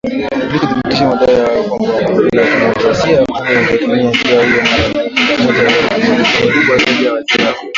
Ili 0.47 0.57
kuthibitisha 0.59 1.07
madai 1.09 1.35
hayo 1.35 1.55
na 1.55 1.69
kwamba 1.69 1.93
Jamhuri 2.01 2.29
ya 2.37 2.47
kidemokrasia 2.53 3.11
ya 3.19 3.25
Kongo 3.25 3.53
ingetumia 3.53 4.09
njia 4.09 4.45
hiyo 4.45 4.63
mara 4.63 5.43
moja 5.43 5.61
iwapo 5.61 5.91
walikuwa 5.91 6.81
na 6.85 6.99
nia 7.01 7.11
nzuri. 7.11 7.69